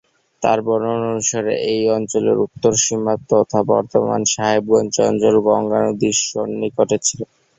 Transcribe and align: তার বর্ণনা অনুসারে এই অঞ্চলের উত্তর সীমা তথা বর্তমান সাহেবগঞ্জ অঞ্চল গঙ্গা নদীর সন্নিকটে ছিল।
তার 0.43 0.59
বর্ণনা 0.65 1.07
অনুসারে 1.09 1.53
এই 1.71 1.81
অঞ্চলের 1.97 2.37
উত্তর 2.45 2.73
সীমা 2.83 3.13
তথা 3.29 3.59
বর্তমান 3.71 4.21
সাহেবগঞ্জ 4.33 4.93
অঞ্চল 5.09 5.35
গঙ্গা 5.47 5.79
নদীর 5.85 6.15
সন্নিকটে 6.25 6.97
ছিল। 7.07 7.21